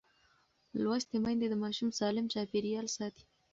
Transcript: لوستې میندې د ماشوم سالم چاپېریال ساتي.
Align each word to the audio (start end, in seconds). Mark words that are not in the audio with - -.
لوستې 0.81 1.17
میندې 1.23 1.47
د 1.49 1.55
ماشوم 1.63 1.89
سالم 1.99 2.25
چاپېریال 2.33 2.87
ساتي. 2.97 3.23